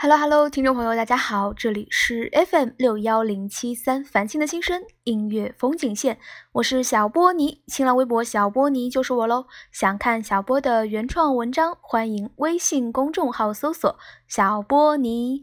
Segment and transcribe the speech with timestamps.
[0.00, 6.20] Hello Hello，听众朋友，大家好，这里是 FM 六幺零七三繁星的心声音乐风景线，
[6.52, 9.46] 我是小波尼，新浪微博小波尼就是我喽。
[9.72, 13.98] 想看小波的原创文章，欢迎微信公众号搜索
[14.28, 15.42] 小波尼。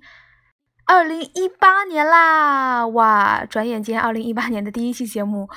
[0.85, 5.49] 二零一八年啦，哇，转眼间二零一八年的第一期节目。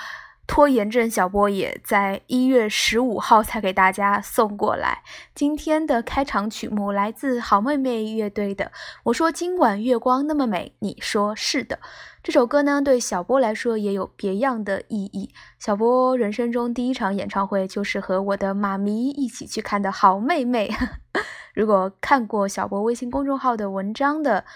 [0.49, 5.03] 拖延症小波也在一月十五号才给大家送过来。
[5.35, 8.65] 今天的开场曲目来自好妹妹乐队的
[9.05, 11.79] 《我说今晚月光那么美》，你说是的。
[12.23, 15.31] 这首歌呢，对小波来说也有别样的意义。
[15.59, 20.75] 小波人生中第一场演唱会就是和我的妈咪一起去看的好妹妹。
[21.55, 24.47] 如果看过小波微信公众号的文章的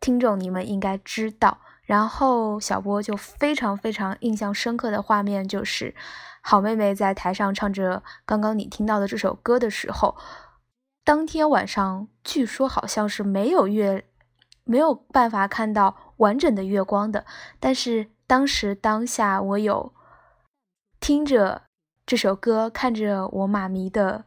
[0.00, 1.58] 听众，你们应该知道。
[1.90, 5.92] 然后小波就非常非常印象深刻的画面就是，
[6.40, 10.16] 好妹妹在台上唱着刚刚你听到的这首歌的时候，
[11.02, 14.04] 当天晚上据说好像是没有月，
[14.62, 17.26] 没有办法看到完整的月光的。
[17.58, 19.92] 但是当时当下我有
[21.00, 21.62] 听着
[22.06, 24.24] 这首歌，看着我妈咪的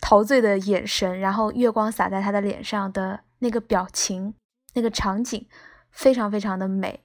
[0.00, 4.34] 陶醉的眼神，然后月光洒在她的脸上的那个表情，
[4.74, 5.46] 那个场景。
[5.92, 7.04] 非常非常的美，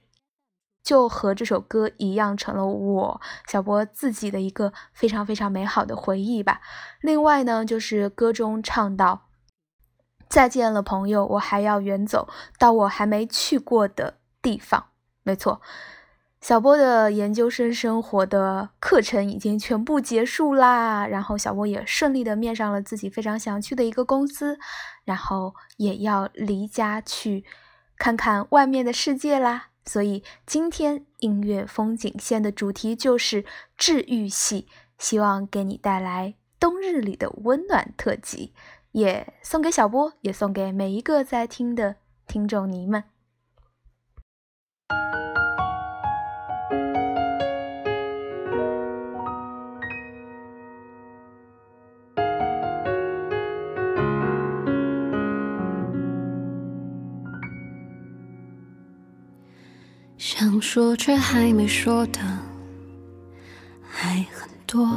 [0.82, 6.60] 就和这首歌一样，成了我小波自己的一个非常非常美好的回忆吧。
[7.02, 9.28] 另外呢，就是歌中唱到
[10.28, 14.86] ：“再见了，朋友，我还要远走到我还没去过的地方。”
[15.22, 15.60] 没错，
[16.40, 24.58] 小波的研究生生活的课程已经全部结束啦，然后小波也顺利的面上了自己非常想去的一个公司，
[25.04, 27.44] 然后也要离家去。
[27.98, 29.70] 看看外面的世界啦。
[29.84, 33.44] 所以今天音乐风景线的主题就是
[33.76, 34.68] 治愈系，
[34.98, 38.52] 希望给你带来冬日里的温暖特辑，
[38.92, 41.96] 也送给小波，也送给每一个在听的
[42.26, 43.04] 听众你们。
[60.58, 62.18] 想说却还没说的
[63.80, 64.88] 还很多，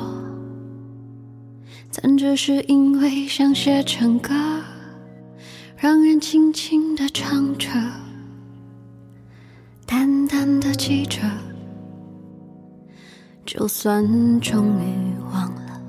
[1.94, 4.34] 但只是因为想写成歌，
[5.78, 7.70] 让人轻轻的唱着，
[9.86, 11.20] 淡淡的记着，
[13.46, 14.04] 就算
[14.40, 15.80] 终于忘了，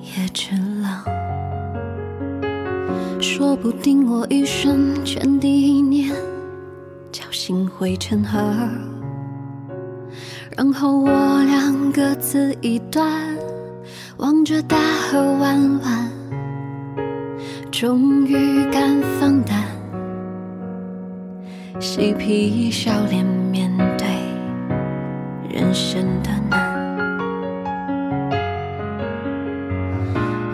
[0.00, 1.04] 也值了。
[3.20, 6.16] 说不定我一生前第一年。
[7.46, 8.40] 侥幸汇成河，
[10.56, 13.08] 然后我俩各自一端，
[14.16, 16.10] 望着大河弯弯，
[17.70, 19.62] 终于敢放胆，
[21.78, 24.08] 嬉皮笑脸面对
[25.48, 26.66] 人生的难。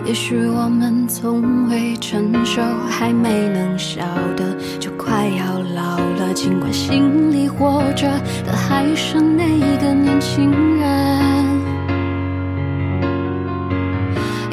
[0.05, 2.61] 也许我们从未成熟，
[2.91, 4.03] 还没能晓
[4.37, 5.45] 得，就快要
[5.75, 6.33] 老了。
[6.33, 8.09] 尽管心里活着
[8.47, 10.51] 的还是那个年轻
[10.81, 11.61] 人，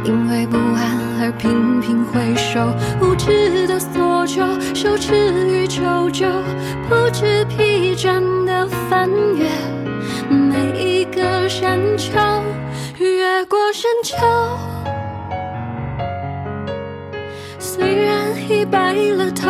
[0.03, 4.44] 因为不安而频频回首，无知的索求，
[4.75, 5.13] 羞耻
[5.47, 6.27] 与求救，
[6.89, 9.47] 不知疲倦的翻越
[10.29, 12.19] 每一个山丘，
[12.97, 14.17] 越过山丘。
[17.57, 19.50] 虽然已白了头，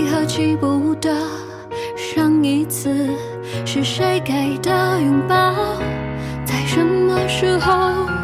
[0.00, 1.14] 为何记不得
[1.94, 2.90] 上一次
[3.66, 5.54] 是谁给的拥抱，
[6.42, 8.19] 在什么时候？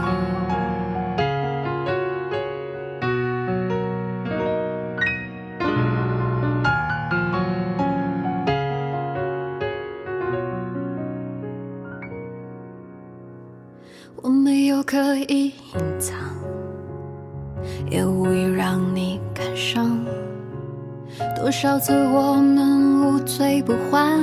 [21.77, 24.19] 多少次我们无醉不欢，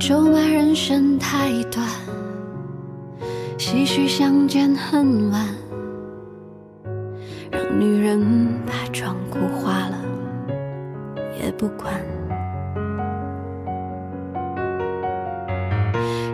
[0.00, 1.86] 咒骂人生太短，
[3.56, 5.46] 唏嘘相见恨晚，
[7.52, 8.20] 让女人
[8.66, 9.96] 把妆哭花了
[11.40, 11.94] 也不管。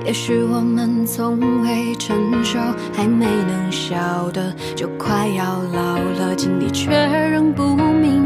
[0.07, 2.59] 也许我们从未成熟，
[2.95, 6.91] 还没能晓得，就快要老了，经历却
[7.31, 8.26] 仍不明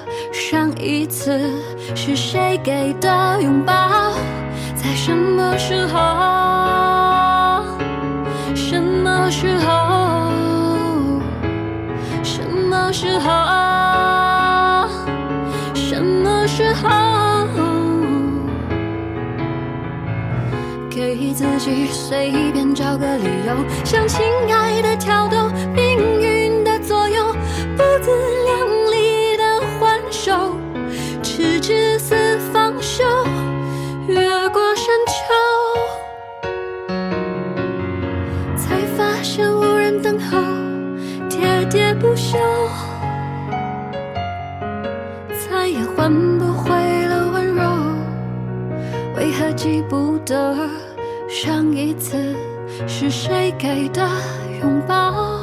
[0.31, 1.39] 上一次
[1.93, 4.13] 是谁给的拥抱？
[4.75, 5.99] 在什么时候？
[8.55, 11.21] 什么时候？
[12.23, 14.87] 什么时候？
[15.75, 16.89] 什么时候？
[20.89, 26.20] 给自己随便找个理由，向亲爱的挑逗，命
[42.21, 42.37] 笑，
[45.49, 46.69] 再也换不回
[47.07, 47.63] 了温柔。
[49.17, 50.69] 为何记不得
[51.27, 52.35] 上一次
[52.87, 54.07] 是谁给的
[54.61, 55.40] 拥抱？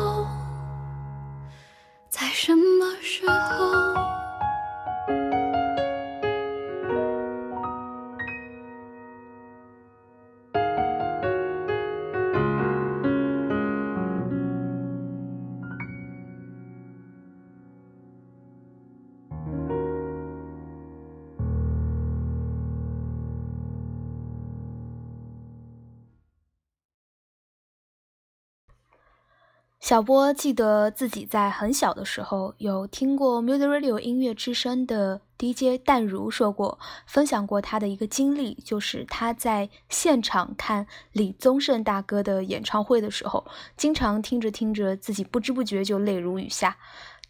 [29.88, 43.46] 小波记得自己在很小的时候有听过 Music Radio 音乐之声的 DJ 淡如说过，分享过他的一个经历，就是他在现场看李宗盛大哥的演唱会的时候，
[43.78, 46.76] 经常听着听着，自己不知不觉就泪如雨下。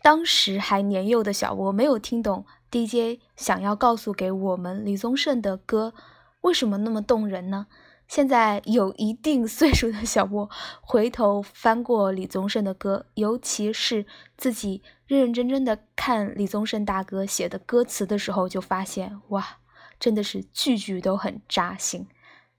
[0.02, 5.94] 当时还年幼的小波没有听懂 DJ 想要告诉给我们李宗盛的歌
[6.40, 7.68] 为什么那么动人呢？
[8.08, 10.48] 现在有一定岁数的小波，
[10.80, 14.06] 回头翻过李宗盛的歌，尤其是
[14.38, 19.58] 自己认认真真的看李宗盛大哥写的歌词的时候，就发现哇，
[20.00, 22.08] 真的是句句都很扎心。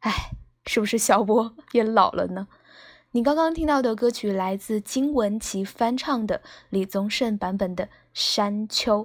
[0.01, 0.11] 哎，
[0.67, 2.47] 是不是小波 也老了呢？
[3.11, 9.03] 你刚刚听到的歌曲来自金玟岐翻唱的李宗盛版本的《山丘》。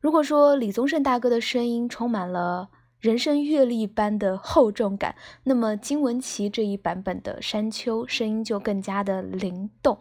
[0.00, 2.70] 如果说李宗盛大哥的声音充满了。
[3.00, 5.14] 人生阅历般的厚重感，
[5.44, 9.98] 那么金玟岐这一版本的《山丘》声音就更加的灵动。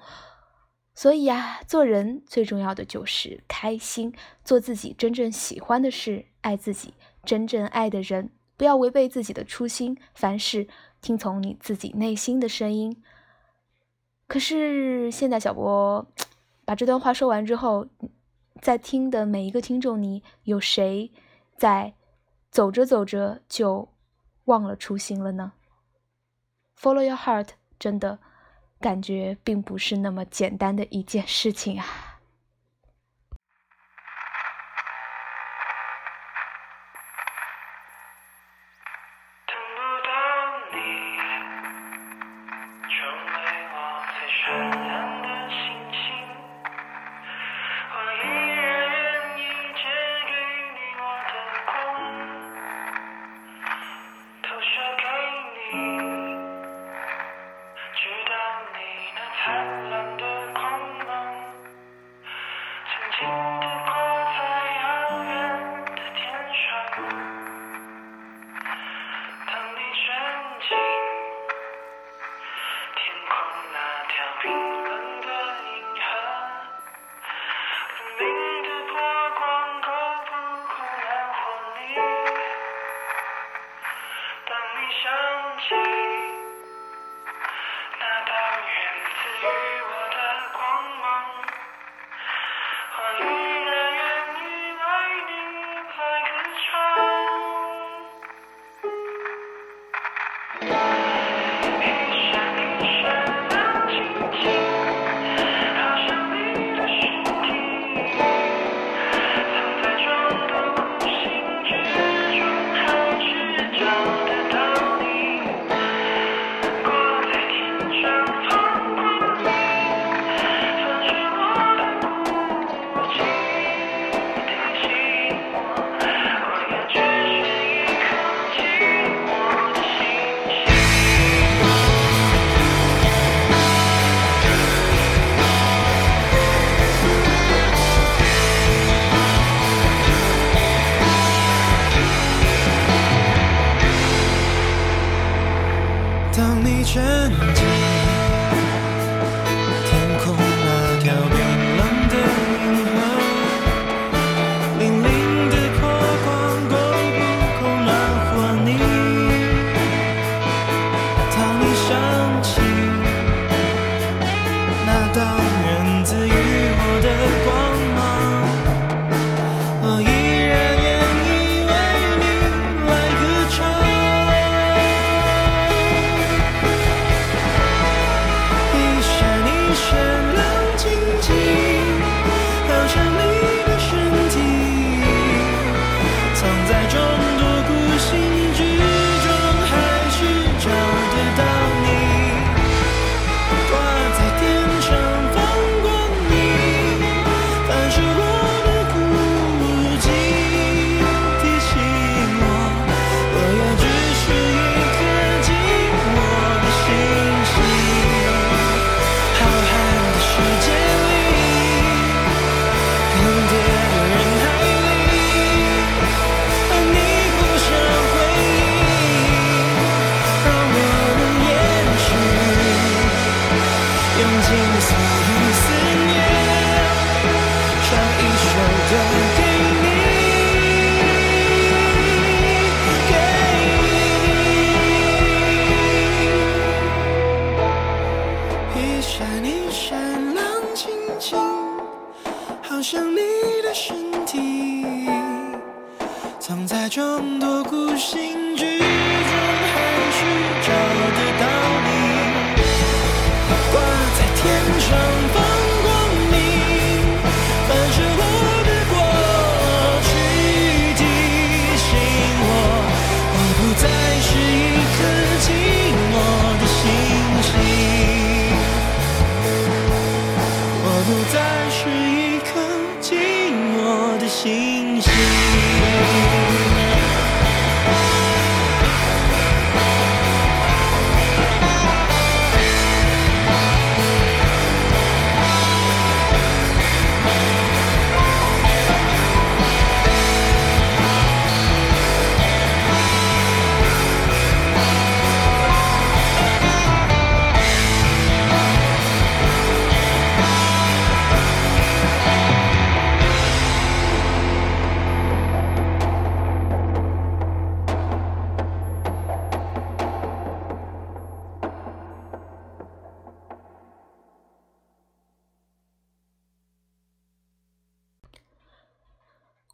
[0.95, 4.11] 所以呀，做人最重要的就是开心，
[4.43, 10.67] 做自己真正喜欢的事，爱自己真正爱的人，不要违背自己的初心，凡事
[10.99, 13.03] 听从你自己内心的声音。
[14.27, 16.07] 可是现在小波
[16.65, 17.85] 把这段话说完之后，
[18.59, 21.11] 在听的每一个听众，你有谁
[21.55, 21.93] 在？
[22.57, 23.87] 走着走着就
[24.45, 25.51] 忘了初心了呢。
[26.75, 28.17] Follow your heart，真的
[28.79, 31.85] 感觉并不是那么简单的一件事情啊。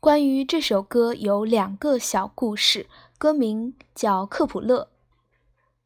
[0.04, 2.88] 关于这首歌有两个小故事，
[3.18, 4.82] 歌名叫《克普勒》，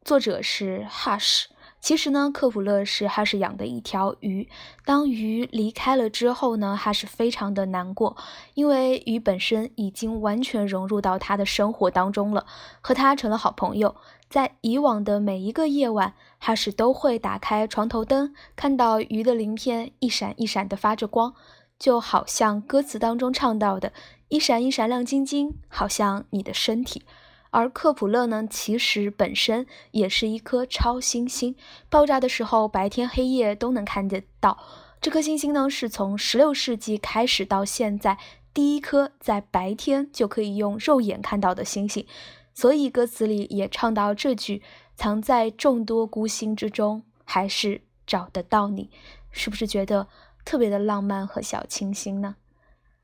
[0.03, 1.43] 作者是 Hush。
[1.79, 4.49] 其实呢，克普勒是 Hush 养的一条鱼。
[4.83, 8.17] 当鱼离开了之后呢，Hush 非常的难过，
[8.55, 12.47] 因为鱼本身已经完全融入到他的生活当中了，
[12.81, 13.95] 和他成了好朋友。
[14.27, 21.35] 在以往的每一个夜晚，Hush 都会打开床头灯，看到鱼的鳞片一闪一闪的发着光。
[21.77, 23.93] 就好像歌词当中唱到的，
[24.29, 27.03] 一闪一闪亮晶晶，好像你的身体。
[27.49, 31.55] 而克普勒呢，其实本身也是一颗超新星，
[31.89, 34.57] 爆炸的时候白天黑夜都能看得到。
[34.99, 38.17] 这颗星星呢，是从十六世纪开始到现在
[38.53, 42.05] 第一颗在白天就可以用肉眼看到的星星。
[42.53, 44.61] 所以歌词里也唱到这句：
[44.95, 48.89] 藏在众多孤星之中，还是找得到你。
[49.31, 50.07] 是不是觉得？
[50.47, 52.37] 特别的浪漫和小清新呢。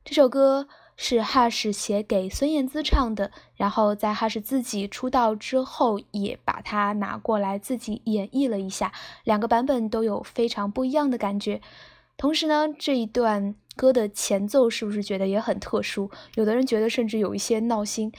[0.02, 8.92] 这首歌是 Hush 写给孙燕姿唱的，然后在 Hush 自己出道之后，也把它拿过来自己演绎了一下，
[9.24, 11.60] 两个版本都有非常不一样的感觉。
[12.16, 16.10] 同时呢，这一段歌的前奏是不是觉得也很特殊？
[16.36, 18.10] 有的人觉得甚至有一些闹心。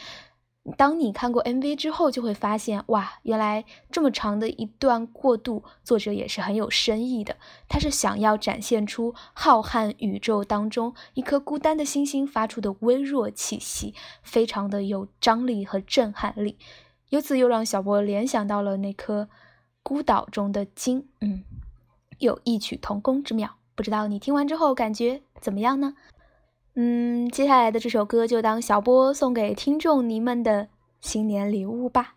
[0.78, 7.38] 当你看过 MV 之后，就会发现，哇，原来这么长的一段过渡，作者也是很有深意的。
[7.70, 16.58] 他是想要展现出浩瀚宇宙当中一颗孤单的星星发出的微弱气息，非常的有张力和震撼力。
[17.10, 19.30] 由此又让小波联想到了那颗
[19.84, 21.44] 孤岛中的鲸，嗯，
[22.18, 23.58] 有异曲同工之妙。
[23.76, 25.94] 不知道你听完之后感觉怎么样呢？
[26.76, 30.68] 嗯，接下来的这首歌就当小波送给听众您们的
[31.00, 32.16] 新年礼物吧。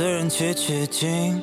[0.00, 1.42] 四人去取经，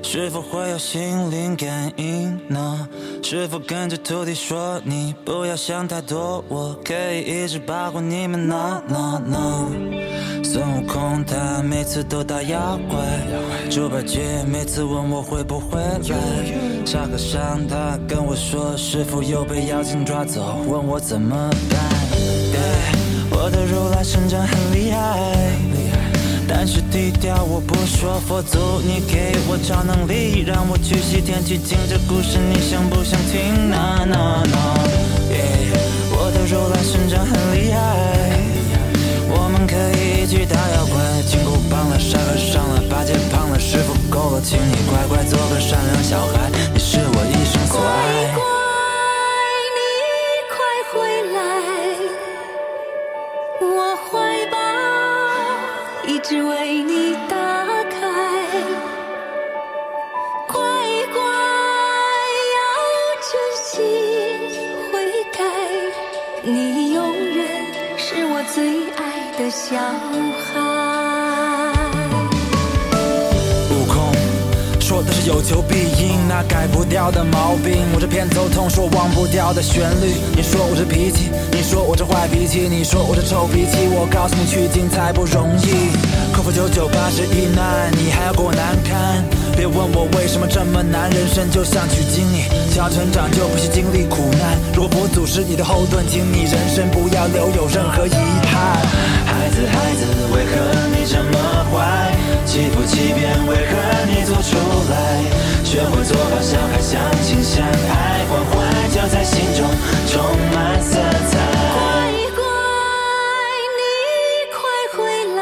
[0.00, 2.88] 是否会有心灵感应呢？
[3.20, 9.68] 是否跟着徒弟说你不要想太多，我可以一直保护你们呢呢呢？
[10.44, 12.96] 孙悟空他每次都打妖怪，
[13.68, 21.80] 猪八戒每次问我会不会来，沙和尚他跟我说师傅又被妖精抓走，问我怎么办？
[23.32, 25.83] 我的如来神掌很厉害。
[26.46, 31.78] 但是低调，我不说佛祖，你给我超能力，让我去西天取经。
[31.88, 34.56] 这故事你想不想听？No No No，
[36.12, 37.78] 我的如来神掌很厉害，
[39.30, 41.00] 我们可以一起打妖怪。
[41.26, 48.53] 金箍棒了，沙和尚了，八戒胖了，师傅够了，请你乖乖做个善良小孩，你是我一生所爱。
[56.34, 57.36] 只为你打
[57.84, 58.00] 开，
[60.48, 60.58] 乖
[61.12, 61.22] 乖
[62.54, 62.58] 要
[63.22, 63.30] 真
[63.62, 63.72] 心
[64.90, 64.92] 悔
[65.32, 65.38] 改，
[66.42, 67.46] 你永远
[67.96, 70.63] 是我最爱的小孩。
[75.26, 77.80] 有求必应，那改不掉的毛病。
[77.94, 80.12] 我这偏头痛，说忘不掉的旋律。
[80.36, 83.88] 你说我这脾气，你说我这坏脾气，你说我这臭脾气。
[83.88, 85.96] 我告诉你，取经才不容易，
[86.30, 89.24] 克服九九八十一难，你还要给我难堪。
[89.56, 94.60] 别问我为什么这么难，人生就像取经，你想要成长就必须经历苦难。
[94.76, 98.12] 如果佛祖是你的后盾，请你人生不要留有任何遗
[98.44, 98.76] 憾。
[99.24, 100.04] 孩子，孩子，
[100.36, 100.52] 为何
[100.92, 102.12] 你这么坏？
[102.46, 103.72] 欺负欺骗，为何
[104.06, 104.56] 你走出
[104.90, 104.94] 来？
[105.64, 108.52] 学会做好小孩，相亲相爱，关怀
[108.90, 109.68] 就在心中
[110.06, 110.22] 充
[110.54, 111.38] 满色彩。
[111.74, 111.80] 乖
[112.36, 112.42] 乖，
[113.80, 113.82] 你
[114.52, 114.56] 快
[114.94, 114.96] 回
[115.34, 115.38] 来，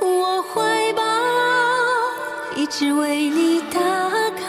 [0.00, 1.02] 我怀抱
[2.54, 3.78] 一直为你打
[4.38, 4.46] 开。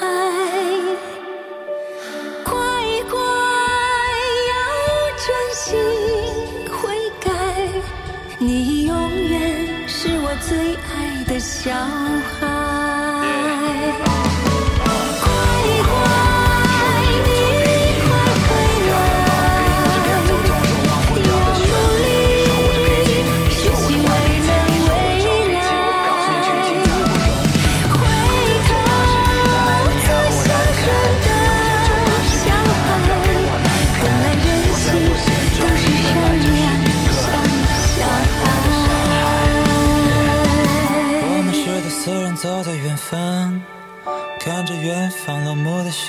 [2.45, 2.54] 乖
[3.10, 3.19] 乖，
[4.50, 4.54] 要
[5.17, 5.65] 专心
[10.41, 11.71] 最爱的小
[12.39, 12.47] 孩。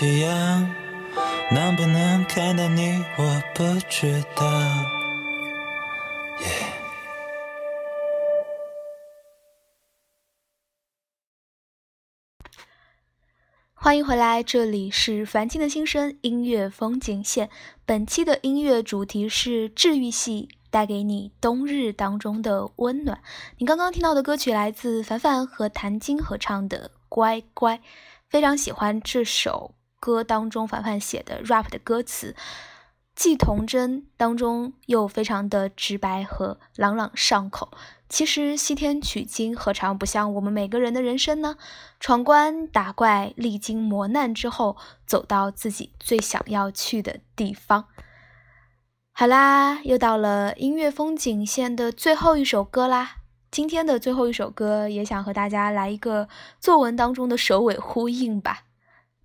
[0.00, 0.30] 夕阳，
[1.50, 4.46] 能不能看到你，我不知道。
[13.74, 17.50] 欢迎回来，这里是凡青的心声音乐风景线。
[17.84, 23.20] 本期的音乐主题是治愈系，带给你冬日当中的温暖。
[23.56, 27.76] 你刚刚听到的歌曲来自凡凡和谭晶合唱的《乖乖》，
[28.28, 32.34] 非常喜欢这首歌当中凡凡写的 rap 的歌词，
[33.14, 37.70] 既童真当中又非常的直白和朗朗上口。
[38.08, 41.56] 其实西天取经何尝不像我们每个人的人生呢？
[42.00, 47.84] 闯关打怪，历经磨难之后，走到自己最想要去的地方。
[49.12, 53.16] 好啦，又到了音乐风景线的最后一首歌啦。
[53.50, 56.28] 今天的最后一首歌，也想和大家来一个
[56.60, 58.62] 作文当中的首尾呼应吧。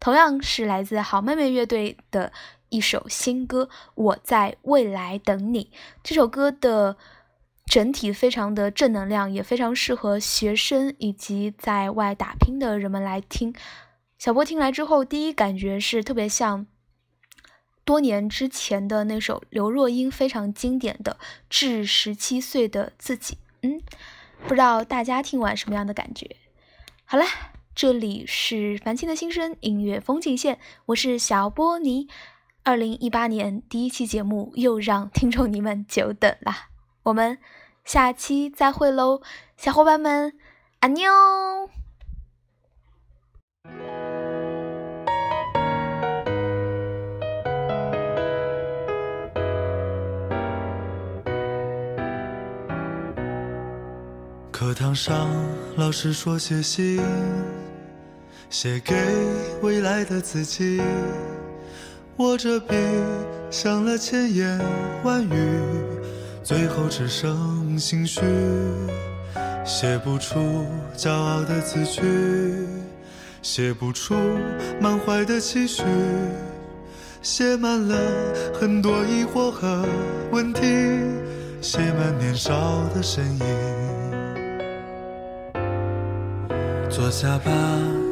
[0.03, 2.33] 同样是来自好妹妹乐队的
[2.67, 5.63] 一首新歌《我在未来等你》。
[6.03, 6.97] 这首歌的
[7.67, 13.55] 整体非常的正能量，也非常适合学生以及在外打拼的人们来听。
[14.17, 16.67] 小波听来之后，第一感觉是特别像
[17.85, 21.17] 多年之前的那首刘若英非常经典的
[21.49, 23.35] 《致十七岁的自己》。
[23.61, 23.81] 嗯，
[24.49, 26.35] 不知道大家听完什么样的感觉？
[27.05, 27.23] 好了，
[27.75, 32.07] 这里是凡青的心声音乐风景线，我是小波尼。
[32.61, 36.69] 二零一八年第一期节目又让听众你们久等啦。
[37.01, 37.39] 我们
[37.83, 39.21] 下期再会喽，
[39.57, 40.33] 小伙伴们，
[40.81, 41.09] 安妞。
[54.51, 55.27] 课堂上，
[55.75, 57.01] 老师说写信，
[58.53, 58.93] 写给
[59.63, 60.79] 未来的自己。
[62.17, 62.75] 握着笔，
[63.49, 64.61] 想了千言
[65.03, 65.59] 万语，
[66.43, 68.21] 最后只剩心虚，
[69.65, 72.03] 写不出骄傲的字句，
[73.41, 74.13] 写不出
[74.79, 75.81] 满怀的期许，
[77.23, 77.97] 写满了
[78.53, 79.83] 很多疑惑和
[80.31, 80.61] 问题，
[81.59, 83.45] 写满年少的身影。
[86.87, 87.51] 坐下吧，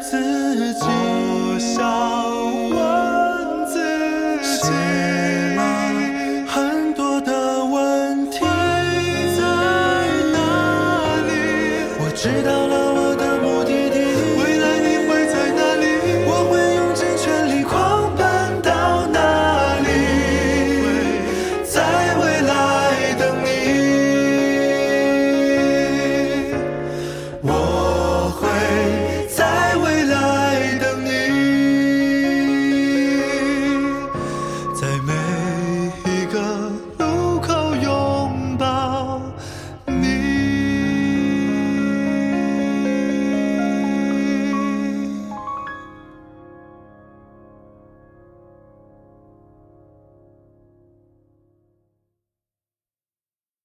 [0.00, 0.49] 自